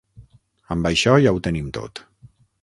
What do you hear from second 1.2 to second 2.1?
ja ho tenim tot.